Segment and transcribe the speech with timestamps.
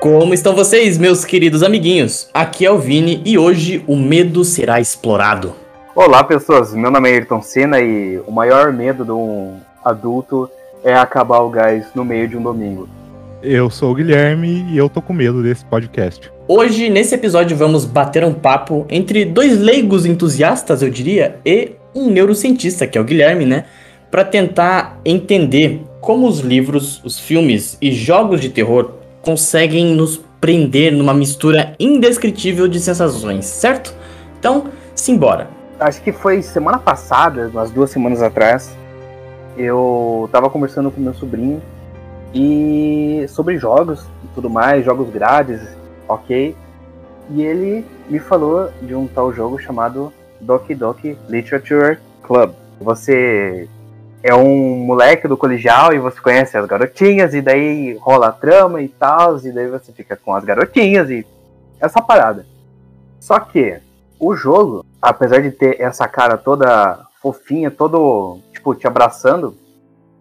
[0.00, 2.30] Como estão vocês, meus queridos amiguinhos?
[2.32, 5.52] Aqui é o Vini e hoje o medo será explorado.
[5.94, 6.72] Olá, pessoas.
[6.72, 10.48] Meu nome é Ayrton Senna e o maior medo de um adulto
[10.82, 12.88] é acabar o gás no meio de um domingo.
[13.42, 16.32] Eu sou o Guilherme e eu tô com medo desse podcast.
[16.48, 22.08] Hoje, nesse episódio, vamos bater um papo entre dois leigos entusiastas, eu diria, e um
[22.08, 23.66] neurocientista, que é o Guilherme, né?
[24.10, 30.92] Para tentar entender como os livros, os filmes e jogos de terror conseguem nos prender
[30.92, 33.94] numa mistura indescritível de sensações, certo?
[34.38, 35.48] Então, simbora.
[35.78, 38.74] Acho que foi semana passada, umas duas semanas atrás,
[39.56, 41.60] eu tava conversando com meu sobrinho
[42.34, 45.60] e sobre jogos e tudo mais, jogos grátis,
[46.08, 46.54] ok?
[47.30, 52.52] E ele me falou de um tal jogo chamado Doki Doki Literature Club.
[52.80, 53.68] Você
[54.22, 58.82] é um moleque do colegial e você conhece as garotinhas, e daí rola a trama
[58.82, 61.26] e tal, e daí você fica com as garotinhas e
[61.80, 62.46] essa parada.
[63.18, 63.80] Só que
[64.18, 69.56] o jogo, apesar de ter essa cara toda fofinha, todo, tipo, te abraçando,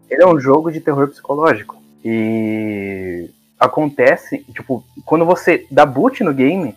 [0.10, 1.78] ele é um jogo de terror psicológico.
[2.04, 6.76] E acontece, tipo, quando você dá boot no game,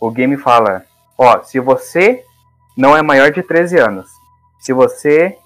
[0.00, 0.84] o game fala,
[1.16, 2.24] ó, se você
[2.76, 4.08] não é maior de 13 anos,
[4.58, 5.36] se você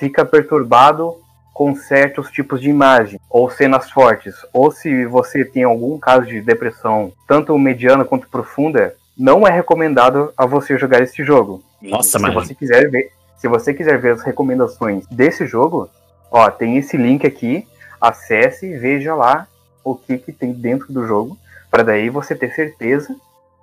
[0.00, 1.14] fica perturbado
[1.52, 6.40] com certos tipos de imagem ou cenas fortes, ou se você tem algum caso de
[6.40, 11.62] depressão, tanto mediana quanto profunda, não é recomendado a você jogar esse jogo.
[11.82, 15.90] Nossa, se você quiser ver, se você quiser ver as recomendações desse jogo,
[16.30, 17.68] ó, tem esse link aqui,
[18.00, 19.46] acesse e veja lá
[19.84, 21.36] o que, que tem dentro do jogo,
[21.70, 23.14] para daí você ter certeza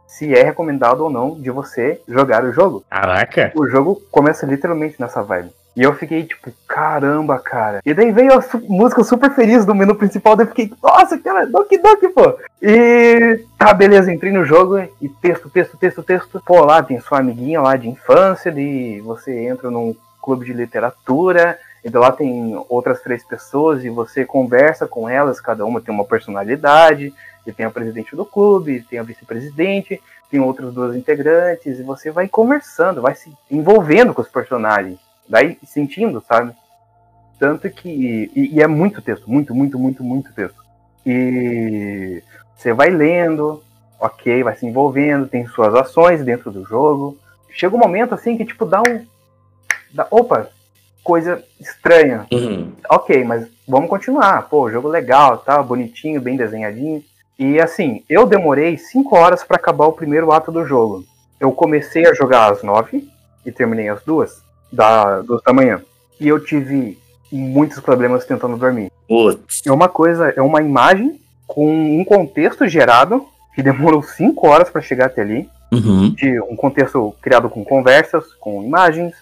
[0.05, 2.83] se é recomendado ou não de você jogar o jogo.
[2.87, 3.51] Caraca.
[3.55, 5.56] O jogo começa literalmente nessa vibe.
[5.77, 7.81] E eu fiquei tipo, caramba, cara.
[7.85, 11.13] E daí veio a su música super feliz do menu principal, daí eu fiquei, nossa,
[11.13, 12.35] aquela Doki Doki, pô.
[12.59, 16.41] E tá, beleza, entrei no jogo e texto, texto, texto, texto.
[16.43, 21.59] Pô, lá tem sua amiguinha lá de infância, e você entra num clube de literatura,
[21.85, 26.05] e lá tem outras três pessoas e você conversa com elas, cada uma tem uma
[26.05, 27.13] personalidade,
[27.45, 30.01] e tem a presidente do clube, tem a vice-presidente,
[30.31, 35.57] tem outras duas integrantes, e você vai conversando, vai se envolvendo com os personagens daí
[35.63, 36.53] sentindo, sabe?
[37.39, 38.31] Tanto que.
[38.35, 40.57] E, e, é muito texto, muito, muito, muito, muito texto.
[41.05, 42.21] E
[42.55, 43.63] você vai lendo,
[43.99, 47.17] ok, vai se envolvendo, tem suas ações dentro do jogo.
[47.49, 49.05] Chega um momento assim que, tipo, dá um.
[49.93, 50.49] Dá, opa,
[51.03, 52.25] coisa estranha.
[52.31, 52.73] Uhum.
[52.89, 54.49] Ok, mas vamos continuar.
[54.49, 55.61] Pô, jogo legal, tá?
[55.61, 57.03] Bonitinho, bem desenhadinho.
[57.37, 61.05] E assim, eu demorei 5 horas para acabar o primeiro ato do jogo.
[61.39, 63.07] Eu comecei a jogar às 9
[63.45, 65.81] e terminei às 2 da, duas da manhã.
[66.19, 66.97] E eu tive
[67.31, 68.91] muitos problemas tentando dormir.
[69.07, 69.61] Putz.
[69.65, 74.81] É uma coisa, é uma imagem com um contexto gerado que demorou cinco horas para
[74.81, 75.49] chegar até ali.
[75.71, 76.11] Uhum.
[76.11, 79.13] De um contexto criado com conversas, com imagens,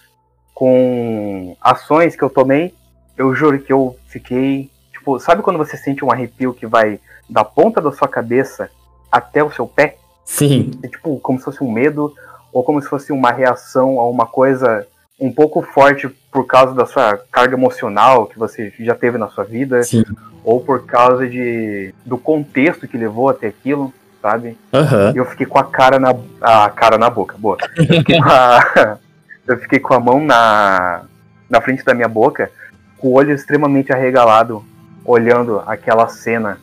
[0.53, 2.73] com ações que eu tomei.
[3.17, 4.69] Eu juro que eu fiquei.
[4.91, 8.69] Tipo, sabe quando você sente um arrepio que vai da ponta da sua cabeça
[9.11, 9.97] até o seu pé?
[10.23, 10.71] Sim.
[10.83, 12.13] É tipo como se fosse um medo
[12.51, 14.85] ou como se fosse uma reação a uma coisa
[15.19, 19.43] um pouco forte por causa da sua carga emocional que você já teve na sua
[19.43, 20.03] vida, Sim.
[20.43, 24.57] ou por causa de do contexto que levou até aquilo, sabe?
[24.73, 25.11] Uhum.
[25.15, 27.57] Eu fiquei com a cara na a cara na boca, boa.
[27.77, 28.97] Eu fiquei com a,
[29.47, 31.03] eu fiquei com a mão na
[31.49, 32.51] na frente da minha boca,
[32.97, 34.65] com o olho extremamente arregalado,
[35.05, 36.57] olhando aquela cena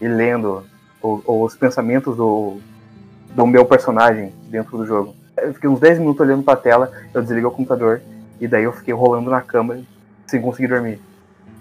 [0.00, 0.62] e lendo
[1.02, 2.58] o, os pensamentos do,
[3.34, 5.14] do meu personagem dentro do jogo.
[5.36, 8.00] Eu fiquei uns 10 minutos olhando pra tela, eu desliguei o computador,
[8.40, 9.78] e daí eu fiquei rolando na cama
[10.26, 10.98] sem conseguir dormir.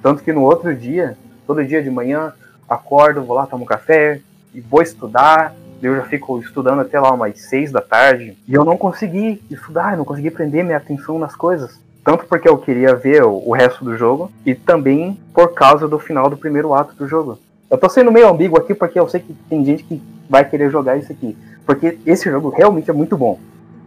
[0.02, 2.32] Tanto que no outro dia, todo dia de manhã,
[2.70, 4.22] acordo, vou lá, tomo um café,
[4.54, 8.64] e vou estudar, eu já fico estudando até lá umas 6 da tarde, e eu
[8.64, 11.78] não consegui estudar, não consegui prender minha atenção nas coisas.
[12.02, 16.30] Tanto porque eu queria ver o resto do jogo, e também por causa do final
[16.30, 17.38] do primeiro ato do jogo.
[17.70, 20.72] Eu tô sendo meio ambíguo aqui porque eu sei que tem gente que vai querer
[20.72, 21.36] jogar isso aqui.
[21.66, 23.38] Porque esse jogo realmente é muito bom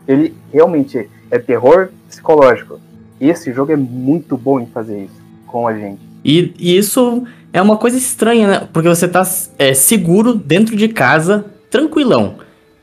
[0.08, 2.80] ele realmente é terror psicológico.
[3.20, 6.00] Esse jogo é muito bom em fazer isso com a gente.
[6.24, 8.68] E, e isso é uma coisa estranha, né?
[8.72, 9.22] Porque você tá
[9.58, 12.36] é, seguro dentro de casa, tranquilão.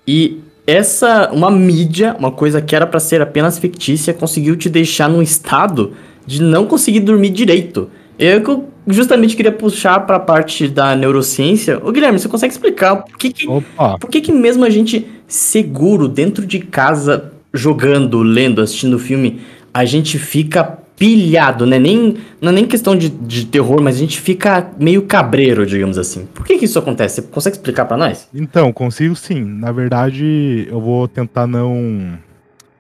[0.08, 5.10] E essa, uma mídia, uma coisa que era para ser apenas fictícia, conseguiu te deixar
[5.10, 5.94] num estado
[6.26, 7.90] de não conseguir dormir direito.
[8.18, 11.80] Eu justamente queria puxar para a parte da neurociência.
[11.84, 16.08] Ô Guilherme, você consegue explicar por que, que, por que, que mesmo a gente seguro
[16.08, 19.42] dentro de casa, jogando, lendo, assistindo filme,
[19.74, 20.64] a gente fica
[20.98, 21.78] pilhado, né?
[21.78, 25.98] Nem, não é nem questão de, de terror, mas a gente fica meio cabreiro, digamos
[25.98, 26.26] assim.
[26.34, 27.16] Por que, que isso acontece?
[27.16, 28.30] Você consegue explicar para nós?
[28.34, 29.44] Então, consigo sim.
[29.44, 32.18] Na verdade, eu vou tentar não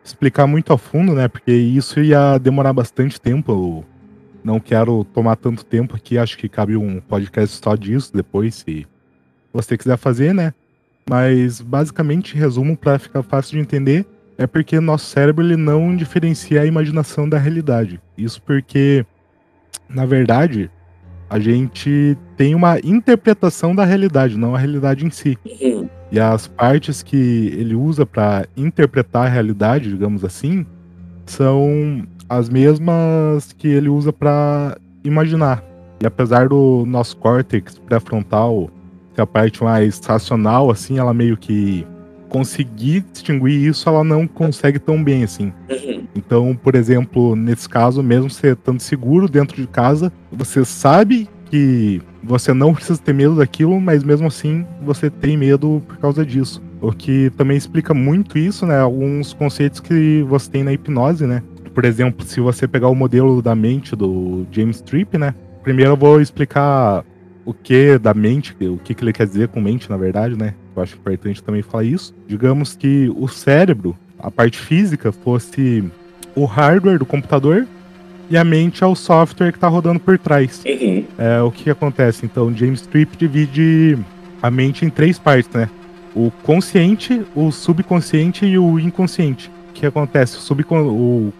[0.03, 1.27] explicar muito a fundo, né?
[1.27, 3.51] Porque isso ia demorar bastante tempo.
[3.51, 3.85] Eu
[4.43, 6.17] não quero tomar tanto tempo aqui.
[6.17, 8.87] Acho que cabe um podcast só disso depois, se
[9.51, 10.53] você quiser fazer, né?
[11.09, 14.05] Mas basicamente, resumo para ficar fácil de entender,
[14.37, 18.01] é porque nosso cérebro ele não diferencia a imaginação da realidade.
[18.17, 19.05] Isso porque,
[19.87, 20.69] na verdade,
[21.29, 25.37] a gente tem uma interpretação da realidade, não a realidade em si.
[25.45, 25.89] Uhum.
[26.11, 30.65] E as partes que ele usa para interpretar a realidade, digamos assim,
[31.25, 35.63] são as mesmas que ele usa para imaginar.
[36.01, 38.69] E apesar do nosso córtex pré-frontal
[39.15, 41.85] ser a parte mais racional, assim, ela meio que
[42.29, 45.53] conseguir distinguir isso, ela não consegue tão bem assim.
[45.69, 46.03] Uhum.
[46.15, 52.01] Então, por exemplo, nesse caso, mesmo você estando seguro dentro de casa, você sabe que
[52.21, 56.61] você não precisa ter medo daquilo, mas mesmo assim você tem medo por causa disso.
[56.81, 58.79] O que também explica muito isso, né?
[58.79, 61.41] Alguns conceitos que você tem na hipnose, né?
[61.73, 65.33] Por exemplo, se você pegar o modelo da mente do James Tripp, né?
[65.63, 67.03] Primeiro eu vou explicar
[67.45, 70.55] o que da mente, o que, que ele quer dizer com mente, na verdade, né?
[70.75, 72.13] Eu acho importante também falar isso.
[72.27, 75.83] Digamos que o cérebro, a parte física, fosse
[76.35, 77.67] o hardware do computador
[78.29, 80.63] e a mente é o software que está rodando por trás.
[80.65, 81.05] Uhum.
[81.17, 82.25] É, o que acontece?
[82.25, 83.97] Então, James Tripp divide
[84.41, 85.69] a mente em três partes, né?
[86.15, 89.51] O consciente, o subconsciente e o inconsciente.
[89.69, 90.37] O que acontece?
[90.37, 91.33] O, subcon o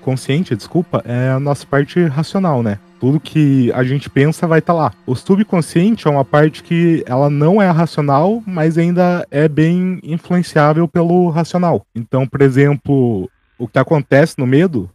[0.00, 2.78] consciente, desculpa, é a nossa parte racional, né?
[3.00, 4.92] Tudo que a gente pensa vai estar tá lá.
[5.06, 10.86] O subconsciente é uma parte que ela não é racional, mas ainda é bem influenciável
[10.86, 11.86] pelo racional.
[11.94, 14.90] Então, por exemplo, o que acontece no medo,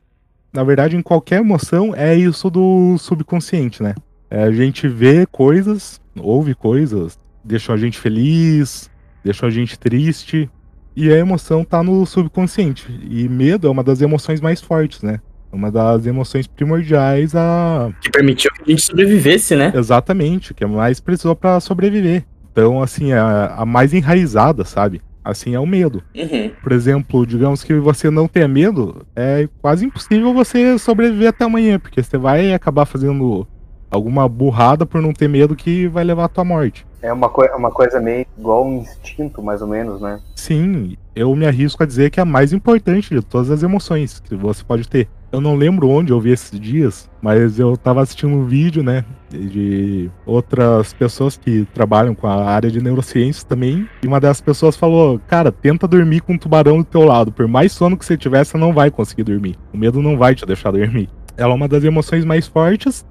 [0.54, 3.96] na verdade, em qualquer emoção, é isso do subconsciente, né?
[4.30, 8.90] É, a gente vê coisas, ouve coisas, deixam a gente feliz,
[9.24, 10.50] deixam a gente triste,
[10.96, 12.86] e a emoção tá no subconsciente.
[13.10, 15.20] E medo é uma das emoções mais fortes, né?
[15.56, 17.90] Uma das emoções primordiais a.
[18.02, 19.72] Que permitiu que a gente sobrevivesse, né?
[19.74, 22.24] Exatamente, que é mais precisou para sobreviver.
[22.52, 25.02] Então, assim, a, a, mais enraizada, sabe?
[25.24, 26.04] Assim é o medo.
[26.16, 26.52] Uhum.
[26.62, 31.80] Por exemplo, digamos que você não tenha medo, é quase impossível você sobreviver até amanhã,
[31.80, 33.48] porque você vai acabar fazendo
[33.90, 36.86] alguma burrada por não ter medo que vai levar à tua morte.
[37.06, 40.20] É uma, co uma coisa meio igual um instinto, mais ou menos, né?
[40.36, 44.20] Sim, eu me arrisco a dizer que é a mais importante de todas as emoções
[44.20, 45.08] que você pode ter.
[45.32, 49.06] Eu não lembro onde eu vi esses dias, mas eu tava assistindo um vídeo, né,
[49.30, 54.76] de outras pessoas que trabalham com a área de neurociências também, e uma das pessoas
[54.76, 58.18] falou: "Cara, tenta dormir com um tubarão do teu lado, por mais sono que você
[58.18, 59.60] tiver, você não vai conseguir dormir.
[59.72, 61.08] O medo não vai te deixar dormir."
[61.38, 63.06] Ela é uma das emoções mais fortes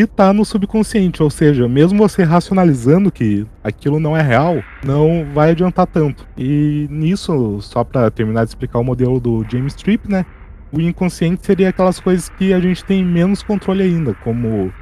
[0.00, 5.26] e tá no subconsciente, ou seja, mesmo você racionalizando que aquilo não é real, não
[5.34, 6.26] vai adiantar tanto.
[6.36, 10.24] E nisso, só para terminar de explicar o modelo do James Tripp, né?
[10.72, 14.72] o inconsciente seria aquelas coisas que a gente tem menos controle ainda, como,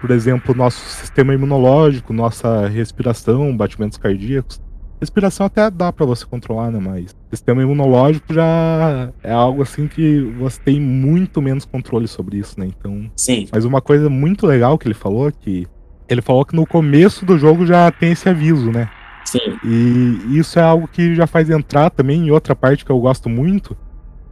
[0.00, 4.60] por exemplo, nosso sistema imunológico, nossa respiração, batimentos cardíacos.
[5.00, 6.78] Respiração até dá para você controlar, né?
[6.78, 12.60] Mas sistema imunológico já é algo assim que você tem muito menos controle sobre isso,
[12.60, 12.66] né?
[12.66, 13.10] Então.
[13.16, 13.48] Sim.
[13.50, 15.66] Mas uma coisa muito legal que ele falou é que
[16.08, 18.90] ele falou que no começo do jogo já tem esse aviso, né?
[19.24, 19.58] Sim.
[19.64, 23.28] E isso é algo que já faz entrar também em outra parte que eu gosto
[23.28, 23.76] muito,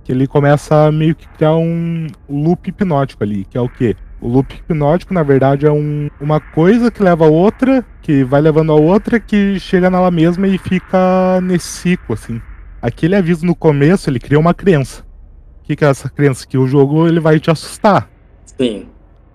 [0.04, 3.96] que ele começa a meio que criar um loop hipnótico ali, que é o quê?
[4.20, 8.40] O loop hipnótico, na verdade, é um, uma coisa que leva a outra, que vai
[8.40, 12.40] levando a outra, que chega nela mesma e fica nesse ciclo, assim.
[12.82, 15.02] Aquele aviso no começo, ele cria uma crença.
[15.62, 16.46] O que, que é essa crença?
[16.46, 18.08] Que o jogo ele vai te assustar.
[18.44, 18.88] Sim.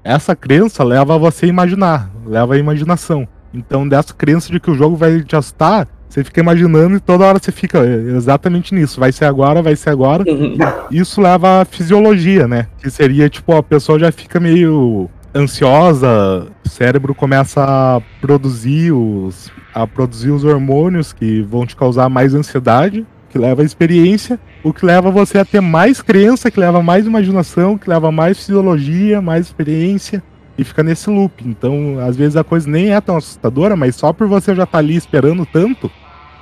[0.04, 3.28] Essa crença leva você a imaginar, leva a imaginação.
[3.54, 7.26] Então, dessa crença de que o jogo vai te assustar, você fica imaginando e toda
[7.26, 9.00] hora você fica é, exatamente nisso.
[9.00, 10.24] Vai ser agora, vai ser agora.
[10.28, 10.56] Uhum.
[10.92, 12.68] Isso leva à fisiologia, né?
[12.78, 19.52] Que seria tipo, a pessoa já fica meio ansiosa, o cérebro começa a produzir os
[19.74, 24.72] a produzir os hormônios que vão te causar mais ansiedade, que leva à experiência, o
[24.72, 29.20] que leva você a ter mais crença, que leva mais imaginação, que leva mais fisiologia,
[29.20, 30.22] mais experiência
[30.56, 31.44] e fica nesse loop.
[31.44, 34.74] Então, às vezes a coisa nem é tão assustadora, mas só por você já estar
[34.74, 35.90] tá ali esperando tanto,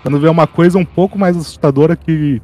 [0.02, 2.42] quando vê uma coisa um pouco mais assustadora que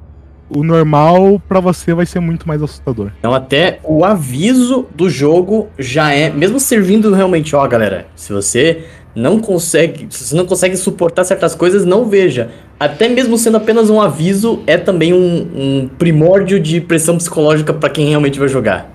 [0.50, 3.12] o normal para você vai ser muito mais assustador.
[3.20, 8.86] Então até o aviso do jogo já é, mesmo servindo realmente, ó, galera, se você
[9.16, 12.52] não consegue, se você não consegue suportar certas coisas, não veja.
[12.80, 17.90] Até mesmo sendo apenas um aviso, é também um, um primórdio de pressão psicológica para
[17.90, 18.94] quem realmente vai jogar.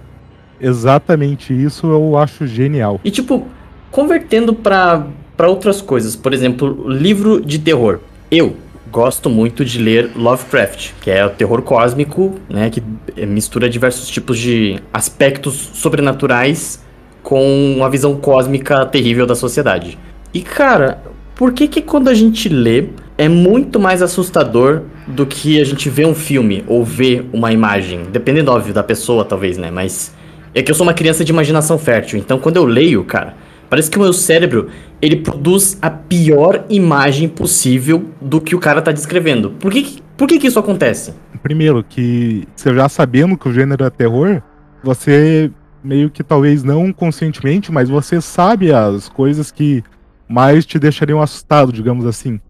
[0.60, 3.00] Exatamente isso eu acho genial.
[3.04, 3.44] E tipo,
[3.90, 5.04] convertendo pra
[5.40, 7.98] outras coisas, por exemplo, livro de terror.
[8.34, 8.56] Eu
[8.90, 12.82] gosto muito de ler Lovecraft, que é o terror cósmico, né, que
[13.26, 16.82] mistura diversos tipos de aspectos sobrenaturais
[17.22, 19.98] com uma visão cósmica terrível da sociedade.
[20.32, 21.02] E cara,
[21.34, 22.86] por que que quando a gente lê
[23.18, 28.04] é muito mais assustador do que a gente vê um filme ou vê uma imagem?
[28.10, 29.70] Dependendo, óbvio, da pessoa, talvez, né?
[29.70, 30.14] Mas
[30.54, 33.36] é que eu sou uma criança de imaginação fértil, então quando eu leio, cara,
[33.68, 34.70] parece que o meu cérebro
[35.02, 39.50] ele produz a pior imagem possível do que o cara tá descrevendo.
[39.50, 41.12] Por que, por que, que isso acontece?
[41.42, 44.40] Primeiro, que você já sabendo que o gênero é terror,
[44.82, 45.50] você
[45.82, 49.82] meio que talvez não conscientemente, mas você sabe as coisas que
[50.28, 52.40] mais te deixariam assustado, digamos assim.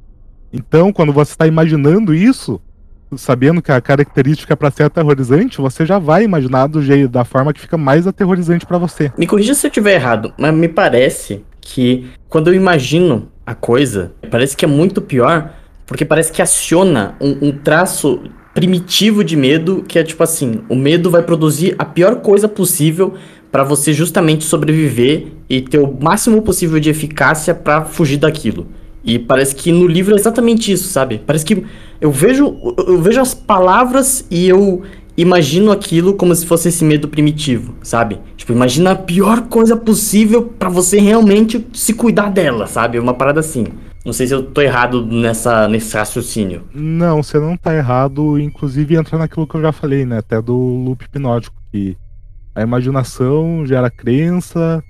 [0.53, 2.61] Então, quando você está imaginando isso,
[3.17, 7.25] sabendo que a característica é para ser aterrorizante, você já vai imaginar do jeito da
[7.25, 9.11] forma que fica mais aterrorizante para você.
[9.17, 14.13] Me corrija se eu estiver errado, mas me parece que quando eu imagino a coisa,
[14.31, 15.55] parece que é muito pior,
[15.87, 18.21] porque parece que aciona um, um traço
[18.53, 23.15] primitivo de medo, que é tipo assim, o medo vai produzir a pior coisa possível
[23.51, 28.67] para você justamente sobreviver e ter o máximo possível de eficácia para fugir daquilo.
[29.05, 31.21] E parece que no livro é exatamente isso, sabe?
[31.27, 31.65] Parece que
[32.01, 34.83] eu vejo eu vejo as palavras e eu
[35.17, 38.19] imagino aquilo como se fosse esse medo primitivo, sabe?
[38.43, 42.99] Tipo, imagina a pior coisa possível para você realmente se cuidar dela, sabe?
[42.99, 43.69] Uma parada assim.
[44.05, 46.65] Não sei se eu tô errado nessa, nesse raciocínio.
[46.75, 48.41] Não, você não tá errado.
[48.41, 50.19] Inclusive entra naquilo que eu já falei, né?
[50.19, 51.97] Até do loop hipnótico, que
[52.53, 54.83] a imaginação gera crença,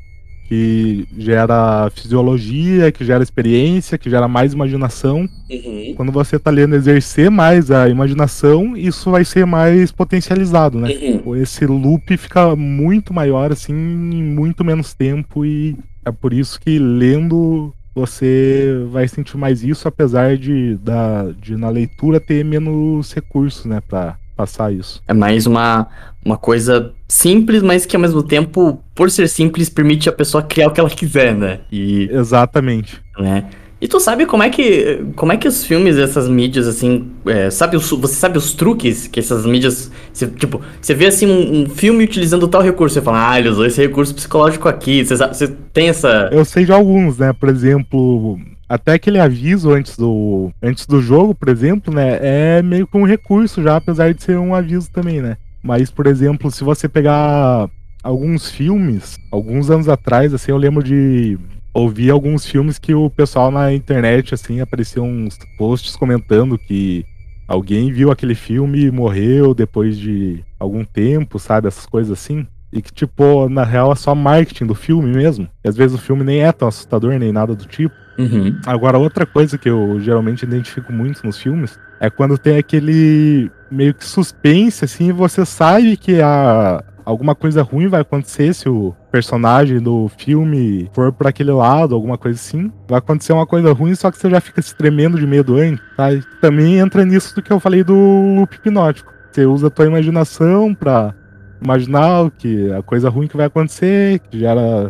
[0.52, 5.26] que gera fisiologia, que gera experiência, que gera mais imaginação.
[5.50, 5.94] Uhum.
[5.97, 10.90] Quando você tá lendo exercer mais a imaginação, isso vai ser mais potencializado, né?
[11.25, 11.37] Uhum.
[11.37, 16.78] Esse loop fica muito maior, assim, em muito menos tempo, e é por isso que
[16.78, 23.64] lendo você vai sentir mais isso, apesar de, da, de na leitura ter menos recursos,
[23.64, 25.02] né, pra passar isso.
[25.09, 25.87] É mais uma,
[26.23, 30.69] uma coisa simples, mas que ao mesmo tempo, por ser simples, permite a pessoa criar
[30.69, 31.61] o que ela quiser, né?
[31.71, 33.00] E, Exatamente.
[33.19, 33.45] Né?
[33.81, 37.50] E tu sabe como é que como é que os filmes, essas mídias, assim, é,
[37.50, 41.62] sabe os, você sabe os truques que essas mídias, você, tipo, você vê assim um,
[41.62, 45.16] um, filme utilizando tal recurso, você fala, ah, ele usou esse recurso psicológico aqui, você,
[45.16, 46.31] você tem essa...
[46.33, 48.38] Eu sei de alguns, né, por exemplo,
[48.69, 53.04] até aquele aviso antes do, antes do jogo, por exemplo, né, é meio que um
[53.04, 55.37] recurso já, apesar de ser um aviso também, né.
[55.62, 57.71] Mas, por exemplo, se você pegar
[58.02, 61.38] alguns filmes, alguns anos atrás, assim, eu lembro de
[61.73, 67.04] ouvi alguns filmes que o pessoal na internet, assim, apareciam uns posts comentando que
[67.49, 71.69] alguém viu aquele filme e morreu depois de algum tempo, sabe?
[71.69, 72.47] Essas coisas assim.
[72.73, 75.49] E que, tipo, na real é só marketing do filme mesmo.
[75.62, 77.95] E às vezes o filme nem é tão assustador, nem nada do tipo.
[78.19, 78.59] Uhum.
[78.66, 83.95] Agora, outra coisa que eu geralmente identifico muito nos filmes é quando tem aquele meio
[83.95, 89.81] que suspense, assim, você sabe que a, alguma coisa ruim vai acontecer se o personagem
[89.81, 92.71] do filme for por aquele lado, alguma coisa assim.
[92.88, 95.83] Vai acontecer uma coisa ruim, só que você já fica se tremendo de medo antes,
[95.97, 96.09] tá?
[96.41, 97.95] Também entra nisso do que eu falei do
[98.37, 99.12] loop hipnótico.
[99.31, 101.14] Você usa a tua imaginação pra
[101.62, 104.88] imaginar o que a coisa ruim que vai acontecer, que gera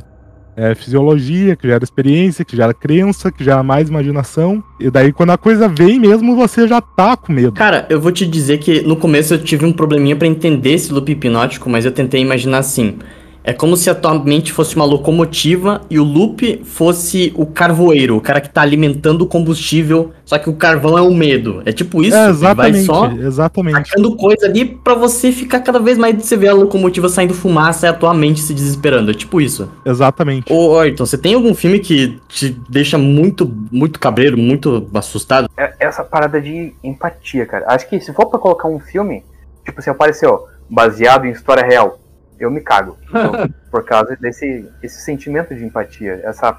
[0.57, 4.63] é, fisiologia, que gera experiência, que gera crença, que gera mais imaginação.
[4.79, 7.53] E daí, quando a coisa vem mesmo, você já tá com medo.
[7.53, 10.93] Cara, eu vou te dizer que no começo eu tive um probleminha para entender esse
[10.93, 12.99] loop hipnótico, mas eu tentei imaginar assim.
[13.45, 18.17] É como se a tua mente fosse uma locomotiva e o loop fosse o carvoeiro,
[18.17, 21.61] o cara que tá alimentando o combustível, só que o carvão é o medo.
[21.65, 23.89] É tipo isso, é, exatamente, vai só exatamente.
[23.89, 27.87] sacando coisa ali pra você ficar cada vez mais você vê a locomotiva saindo fumaça
[27.87, 29.11] e a tua mente se desesperando.
[29.11, 29.69] É tipo isso.
[29.85, 30.53] Exatamente.
[30.53, 35.51] Ô, Ayrton, você tem algum filme que te deixa muito, muito cabreiro, muito assustado?
[35.57, 37.65] É essa parada de empatia, cara.
[37.69, 39.25] Acho que se for pra colocar um filme,
[39.65, 41.99] tipo assim, apareceu baseado em história real
[42.45, 42.97] eu me cago.
[43.09, 43.33] Então,
[43.71, 46.57] por causa desse esse sentimento de empatia, essa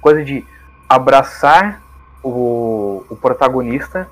[0.00, 0.44] coisa de
[0.88, 1.82] abraçar
[2.22, 4.08] o, o protagonista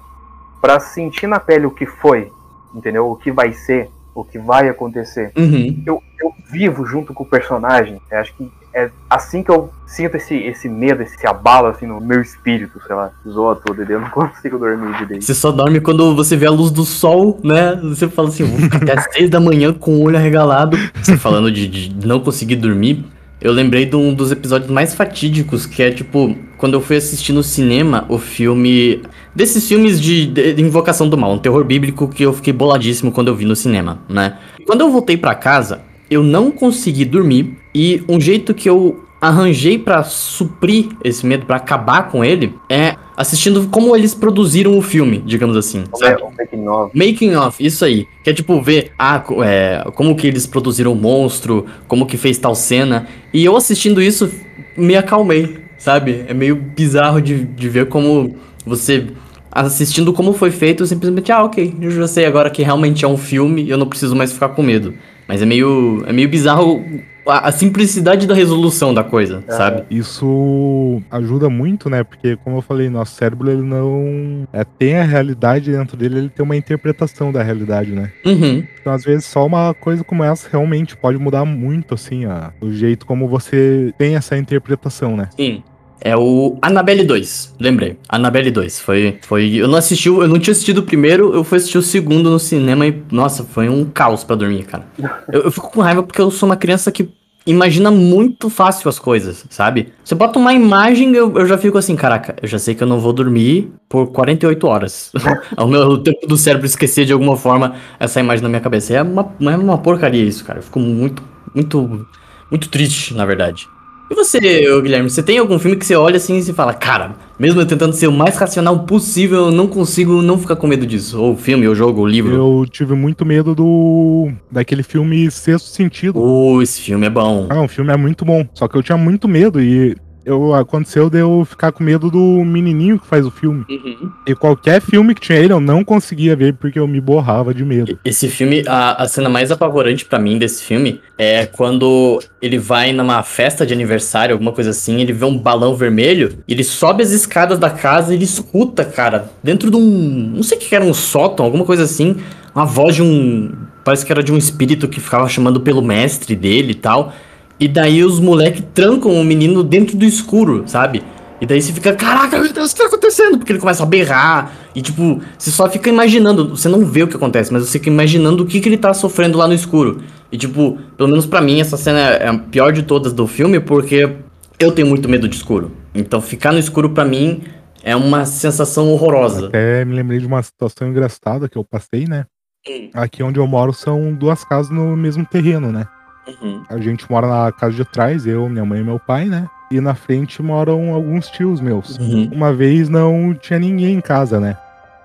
[0.61, 2.33] para sentir na pele o que foi,
[2.75, 3.11] entendeu?
[3.11, 5.33] O que vai ser, o que vai acontecer.
[5.37, 5.83] Uhum.
[5.85, 8.01] Eu, eu vivo junto com o personagem.
[8.11, 12.01] Eu acho que é assim que eu sinto esse, esse medo, esse abalo assim no
[12.01, 15.25] meu espírito, sei lá, zoa tudo, eu não consigo dormir direito.
[15.25, 17.77] Você só dorme quando você vê a luz do sol, né?
[17.77, 20.77] Você fala assim, vou ficar até as seis da manhã com o olho arregalado.
[20.95, 23.05] Você falando de, de não conseguir dormir,
[23.45, 27.35] eu lembrei de um dos episódios mais fatídicos, que é tipo, quando eu fui assistir
[27.35, 29.03] no cinema o filme.
[29.35, 33.29] Desses filmes de, de, Invocação do Mal, um terror bíblico que eu fiquei boladíssimo quando
[33.29, 34.39] eu vi no cinema, né?
[34.65, 39.79] Quando eu voltei para casa, eu não consegui dormir e um jeito que eu arranjei
[39.79, 45.23] pra suprir esse medo, pra acabar com ele, é assistindo como eles produziram o filme,
[45.25, 45.85] digamos assim.
[45.91, 46.99] Como é o making of.
[46.99, 48.07] Making of, isso aí.
[48.23, 52.39] Que é tipo ver ah, é, como que eles produziram o monstro, como que fez
[52.39, 53.07] tal cena.
[53.33, 54.31] E eu assistindo isso,
[54.77, 56.25] me acalmei, sabe?
[56.27, 59.07] É meio bizarro de, de ver como você.
[59.51, 63.17] Assistindo como foi feito, simplesmente, ah, ok, eu já sei agora que realmente é um
[63.17, 64.95] filme e eu não preciso mais ficar com medo.
[65.29, 66.03] Mas é meio.
[66.07, 66.85] É meio bizarro
[67.27, 69.85] a, a simplicidade da resolução da coisa, sabe?
[69.91, 72.05] Isso ajuda muito, né?
[72.05, 76.29] Porque, como eu falei, nosso cérebro ele não é, tem a realidade dentro dele, ele
[76.29, 78.11] tem uma interpretação da realidade, né?
[78.25, 78.65] Uhum.
[78.81, 82.71] Então, às vezes, só uma coisa como essa realmente pode mudar muito, assim, a, o
[82.71, 85.29] jeito como você tem essa interpretação, né?
[85.37, 85.63] Sim.
[86.05, 87.97] É o Annabelle 2, lembrei.
[88.07, 88.79] Annabelle 2.
[88.79, 89.19] Foi.
[89.23, 92.31] foi eu não assisti, eu não tinha assistido o primeiro, eu fui assistir o segundo
[92.31, 94.87] no cinema e, nossa, foi um caos pra dormir, cara.
[95.33, 97.09] Eu, eu fico com raiva porque eu sou uma criança que
[97.47, 99.95] imagina muito fácil as coisas, sabe?
[100.05, 102.87] Você bota uma imagem, eu, eu já fico assim, caraca, eu já sei que eu
[102.87, 105.11] não vou dormir por 48 horas.
[105.57, 108.93] o meu o tempo do cérebro esquecer de alguma forma essa imagem na minha cabeça.
[108.93, 110.59] É uma, é uma porcaria isso, cara.
[110.59, 111.23] Eu fico muito,
[111.55, 112.07] muito,
[112.51, 113.69] muito triste, na verdade.
[114.11, 117.17] E você, Guilherme, você tem algum filme que você olha assim e se fala, cara,
[117.39, 120.87] mesmo eu tentando ser o mais racional possível, eu não consigo não ficar com medo
[120.87, 121.21] disso?
[121.21, 122.35] Ou filme, ou jogo, ou livro.
[122.35, 126.21] Eu tive muito medo do daquele filme Sexto Sentido.
[126.21, 127.47] Uh, esse filme é bom.
[127.49, 128.47] Ah, o filme é muito bom.
[128.53, 132.19] Só que eu tinha muito medo e eu, aconteceu de eu ficar com medo do
[132.45, 133.65] menininho que faz o filme.
[133.69, 134.11] Uhum.
[134.27, 137.65] E qualquer filme que tinha ele eu não conseguia ver porque eu me borrava de
[137.65, 137.99] medo.
[138.05, 142.93] Esse filme, a, a cena mais apavorante pra mim desse filme é quando ele vai
[142.93, 147.11] numa festa de aniversário, alguma coisa assim, ele vê um balão vermelho, ele sobe as
[147.11, 150.33] escadas da casa e ele escuta, cara, dentro de um.
[150.35, 152.17] Não sei o que que era, um sótão, alguma coisa assim,
[152.55, 153.53] uma voz de um.
[153.85, 157.13] Parece que era de um espírito que ficava chamando pelo mestre dele e tal.
[157.59, 161.03] E daí os moleques trancam o menino dentro do escuro, sabe?
[161.41, 163.39] E daí você fica, caraca, meu Deus, o que tá acontecendo?
[163.39, 164.53] Porque ele começa a berrar.
[164.75, 166.57] E tipo, você só fica imaginando.
[166.57, 168.95] Você não vê o que acontece, mas você fica imaginando o que, que ele tá
[168.95, 170.01] sofrendo lá no escuro.
[170.33, 173.61] E tipo, pelo menos pra mim, essa cena é a pior de todas do filme,
[173.61, 174.17] porque
[174.59, 175.73] eu tenho muito medo de escuro.
[175.95, 177.43] Então ficar no escuro pra mim
[177.83, 179.49] é uma sensação horrorosa.
[179.49, 182.25] Até me lembrei de uma situação engraçada que eu passei, né?
[182.67, 182.89] Hum.
[182.95, 185.87] Aqui onde eu moro são duas casas no mesmo terreno, né?
[186.27, 186.63] Uhum.
[186.69, 189.47] A gente mora na casa de trás, eu, minha mãe e meu pai, né?
[189.71, 191.99] E na frente moram alguns tios meus.
[191.99, 192.31] Uhum.
[192.33, 194.57] Uma vez não tinha ninguém em casa, né?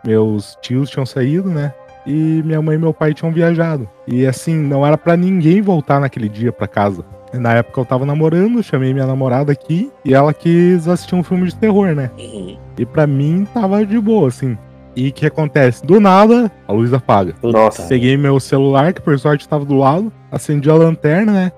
[0.06, 1.74] Meus tios tinham saído, né?
[2.06, 3.90] E minha mãe e meu pai tinham viajado.
[4.08, 7.04] E assim, não era pra ninguém voltar naquele dia pra casa.
[7.34, 11.48] Na época eu tava namorando, chamei minha namorada aqui e ela quis assistir um filme
[11.48, 12.10] de terror, né?
[12.18, 12.58] Uhum.
[12.78, 14.58] E pra mim tava de boa, assim.
[15.00, 15.86] E o que acontece?
[15.86, 17.34] Do nada, a luz apaga.
[17.42, 17.84] Nossa.
[17.84, 21.52] Peguei meu celular, que por sorte estava do lado, acendi a lanterna, né?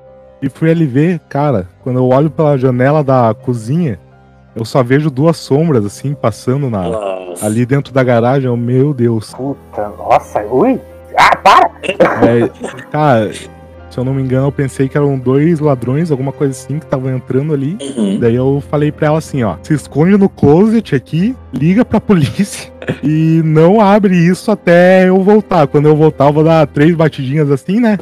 [0.43, 3.99] E fui ali ver, cara, quando eu olho pela janela da cozinha,
[4.56, 7.43] eu só vejo duas sombras, assim, passando na, Nossa.
[7.43, 8.45] ali dentro da garagem.
[8.45, 9.34] Eu, meu Deus.
[9.34, 10.80] Puta, nossa, ui!
[11.17, 11.71] Ah, para!
[11.82, 12.47] É,
[12.91, 13.32] cara,
[13.91, 16.86] se eu não me engano, eu pensei que eram dois ladrões, alguma coisa assim, que
[16.86, 17.77] estavam entrando ali.
[17.97, 18.19] Uhum.
[18.19, 22.71] Daí eu falei pra ela assim, ó, se esconde no closet aqui, liga pra polícia
[23.04, 25.67] e não abre isso até eu voltar.
[25.67, 27.97] Quando eu voltar, eu vou dar três batidinhas assim, né?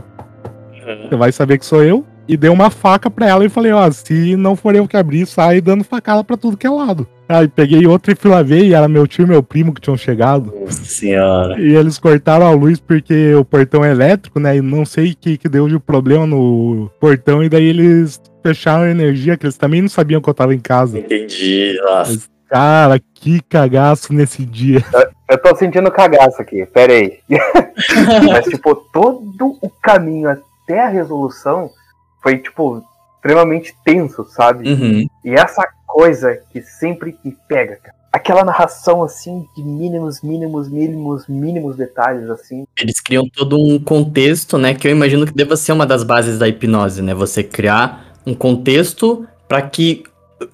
[1.08, 2.06] Você vai saber que sou eu.
[2.30, 5.26] E dei uma faca pra ela e falei, ó, se não for eu que abrir,
[5.26, 7.08] sai dando facada pra tudo que é lado.
[7.28, 9.82] Aí peguei outra e fui lá ver, e era meu tio e meu primo que
[9.82, 10.54] tinham chegado.
[10.62, 11.60] Nossa senhora.
[11.60, 14.58] E eles cortaram a luz porque o portão é elétrico, né?
[14.58, 17.44] E não sei o que, que deu de problema no portão.
[17.44, 20.60] E daí eles fecharam a energia, que eles também não sabiam que eu tava em
[20.60, 21.00] casa.
[21.00, 21.80] Entendi.
[21.82, 22.30] Nossa.
[22.48, 24.86] Cara, que cagaço nesse dia.
[25.28, 27.18] Eu tô sentindo cagaço aqui, pera aí.
[28.32, 31.72] Mas, tipo, todo o caminho até a resolução
[32.22, 32.84] foi, tipo,
[33.16, 34.70] extremamente tenso, sabe?
[34.70, 35.08] Uhum.
[35.24, 38.00] E essa coisa que sempre me pega, cara.
[38.12, 42.66] Aquela narração, assim, de mínimos, mínimos, mínimos, mínimos detalhes, assim.
[42.80, 44.74] Eles criam todo um contexto, né?
[44.74, 47.14] Que eu imagino que deva ser uma das bases da hipnose, né?
[47.14, 50.04] Você criar um contexto para que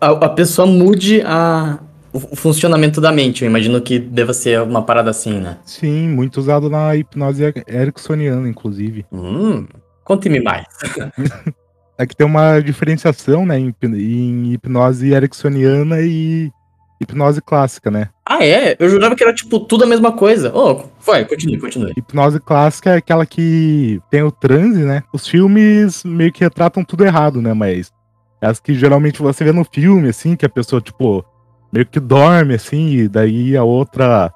[0.02, 1.80] a, a pessoa mude a,
[2.12, 3.44] o, o funcionamento da mente.
[3.44, 5.58] Eu imagino que deva ser uma parada assim, né?
[5.66, 9.06] Sim, muito usado na hipnose ericksoniana, inclusive.
[9.14, 9.66] Hum,
[10.06, 10.66] Conte-me mais.
[11.98, 16.52] É que tem uma diferenciação, né, em, hip- em hipnose ericksoniana e
[17.00, 18.10] hipnose clássica, né?
[18.26, 18.76] Ah, é?
[18.78, 20.52] Eu jurava que era, tipo, tudo a mesma coisa.
[20.54, 21.94] Oh, vai, continue, continue.
[21.96, 25.04] Hipnose clássica é aquela que tem o transe, né?
[25.14, 27.54] Os filmes meio que retratam tudo errado, né?
[27.54, 27.94] Mas
[28.42, 31.24] é as que geralmente você vê no filme, assim, que a pessoa, tipo,
[31.72, 34.34] meio que dorme, assim, e daí a outra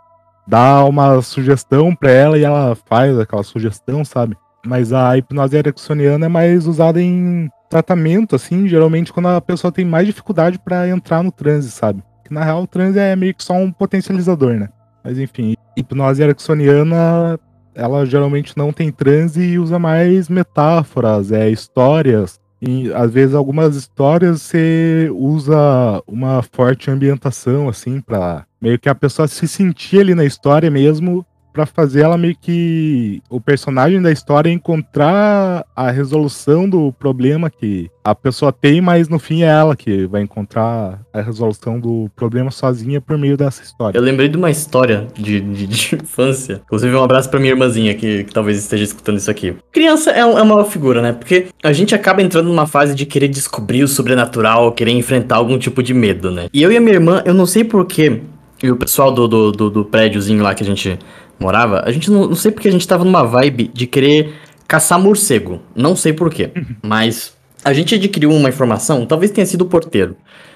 [0.47, 4.37] dá uma sugestão pra ela e ela faz aquela sugestão, sabe?
[4.65, 9.85] Mas a hipnose ericksoniana é mais usada em tratamento, assim, geralmente quando a pessoa tem
[9.85, 12.03] mais dificuldade para entrar no transe, sabe?
[12.25, 14.69] Que na real o transe é meio que só um potencializador, né?
[15.03, 17.39] Mas enfim, hipnose ericksoniana,
[17.73, 22.39] ela geralmente não tem transe e usa mais metáforas, é histórias.
[22.61, 28.95] E às vezes algumas histórias você usa uma forte ambientação assim para meio que a
[28.95, 31.25] pessoa se sentir ali na história mesmo
[31.59, 37.89] para fazer ela meio que o personagem da história encontrar a resolução do problema que
[38.01, 42.49] a pessoa tem, mas no fim é ela que vai encontrar a resolução do problema
[42.49, 43.97] sozinha por meio dessa história.
[43.97, 46.61] Eu lembrei de uma história de, de, de infância.
[46.63, 49.53] Inclusive, um abraço pra minha irmãzinha que, que talvez esteja escutando isso aqui.
[49.73, 51.11] Criança é, é uma figura, né?
[51.11, 55.59] Porque a gente acaba entrando numa fase de querer descobrir o sobrenatural, querer enfrentar algum
[55.59, 56.47] tipo de medo, né?
[56.53, 58.21] E eu e a minha irmã, eu não sei porquê,
[58.61, 60.99] e o pessoal do, do, do, do prédiozinho lá que a gente
[61.39, 64.33] morava, a gente não, não sei porque a gente tava numa vibe de querer
[64.67, 65.59] caçar morcego.
[65.75, 66.51] Não sei porquê.
[66.83, 70.15] mas a gente adquiriu uma informação, talvez tenha sido o porteiro.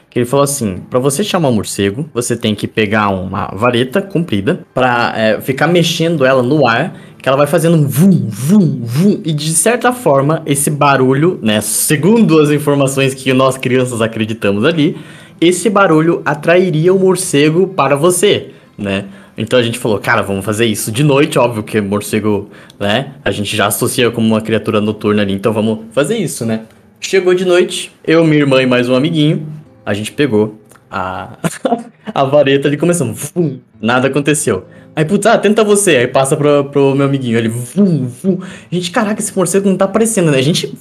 [0.10, 4.00] Que ele falou assim: para você chamar um morcego, você tem que pegar uma vareta
[4.00, 8.80] comprida pra é, ficar mexendo ela no ar, que ela vai fazendo um vum, vum,
[8.84, 9.22] vum.
[9.26, 14.98] E de certa forma, esse barulho, né, segundo as informações que nós crianças acreditamos ali,
[15.42, 19.06] esse barulho atrairia o morcego para você, né?
[19.38, 23.14] Então a gente falou, cara, vamos fazer isso de noite, óbvio que morcego, né?
[23.26, 26.62] A gente já associa como uma criatura noturna ali, então vamos fazer isso, né?
[27.00, 29.48] Chegou de noite, eu, minha irmã e mais um amiguinho,
[29.86, 31.38] a gente pegou a,
[32.14, 33.32] a vareta ali começamos.
[33.34, 34.66] Vum, nada aconteceu.
[34.96, 35.98] Aí, putz, ah, tenta você.
[35.98, 37.38] Aí passa pro, pro meu amiguinho.
[37.38, 38.40] Ele, vum, vum.
[38.72, 40.38] Gente, caraca, esse morcego não tá aparecendo, né?
[40.38, 40.78] A gente,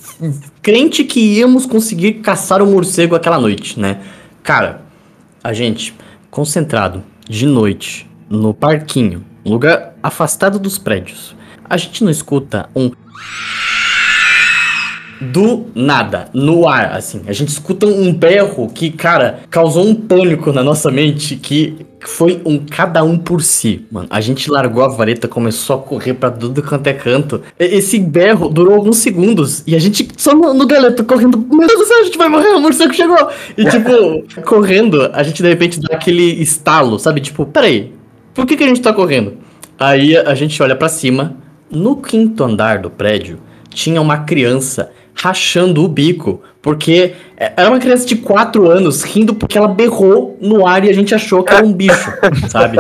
[0.61, 4.01] crente que íamos conseguir caçar o morcego aquela noite, né?
[4.43, 4.83] Cara,
[5.43, 5.95] a gente,
[6.31, 11.37] concentrado, de noite, no parquinho, lugar afastado dos prédios.
[11.69, 12.91] A gente não escuta um
[15.21, 17.23] do nada, no ar, assim.
[17.27, 22.43] A gente escuta um berro que, cara, causou um pânico na nossa mente que foi
[22.45, 24.09] um cada um por si, mano.
[24.11, 27.41] A gente largou a vareta, começou a correr pra tudo quanto é canto.
[27.57, 31.39] Esse berro durou alguns segundos e a gente só no, no galeto correndo.
[31.39, 33.29] Meu Deus do céu, a gente vai morrer, o morcego chegou.
[33.57, 37.21] E tipo, correndo, a gente de repente dá aquele estalo, sabe?
[37.21, 37.93] Tipo, peraí,
[38.35, 39.39] por que, que a gente tá correndo?
[39.79, 41.37] Aí a gente olha para cima.
[41.71, 43.39] No quinto andar do prédio
[43.71, 49.57] tinha uma criança rachando o bico, porque era uma criança de 4 anos rindo porque
[49.57, 52.13] ela berrou no ar e a gente achou que era um bicho,
[52.49, 52.79] sabe?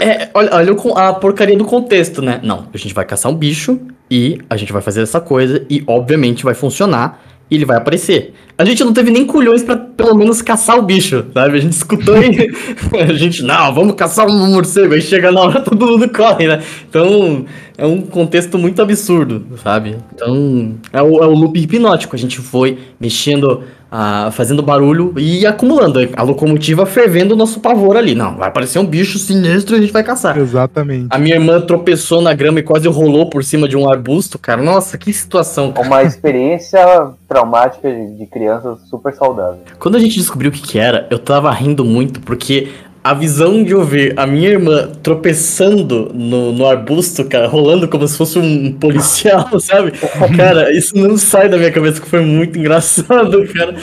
[0.00, 2.40] É, olha, olha a porcaria do contexto, né?
[2.42, 3.80] Não, a gente vai caçar um bicho
[4.10, 8.34] e a gente vai fazer essa coisa e obviamente vai funcionar e ele vai aparecer.
[8.56, 11.58] A gente não teve nem culhões para pelo menos caçar o bicho, sabe?
[11.58, 12.50] A gente escutou e
[13.00, 14.94] a gente, não, vamos caçar um morcego.
[14.94, 16.62] Aí chega na hora, todo mundo corre, né?
[16.88, 19.96] Então, é um contexto muito absurdo, sabe?
[20.12, 22.16] Então, é o, é o loop hipnótico.
[22.16, 25.98] A gente foi mexendo ah, fazendo barulho e acumulando.
[26.16, 28.14] A locomotiva fervendo o nosso pavor ali.
[28.14, 30.38] Não, vai aparecer um bicho sinistro e a gente vai caçar.
[30.38, 31.08] Exatamente.
[31.10, 34.62] A minha irmã tropeçou na grama e quase rolou por cima de um arbusto, cara.
[34.62, 35.72] Nossa, que situação.
[35.72, 35.86] Cara.
[35.86, 36.80] Uma experiência
[37.28, 39.60] traumática de criança super saudável.
[39.78, 42.68] Quando a gente descobriu o que, que era, eu tava rindo muito, porque
[43.08, 48.18] a visão de ouvir a minha irmã tropeçando no, no arbusto, cara, rolando como se
[48.18, 49.92] fosse um policial, sabe?
[50.36, 53.74] Cara, isso não sai da minha cabeça, que foi muito engraçado, cara.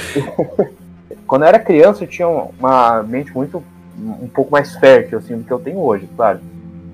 [1.25, 3.63] Quando eu era criança, eu tinha uma mente muito.
[3.97, 6.39] um pouco mais fértil, assim, do que eu tenho hoje, claro.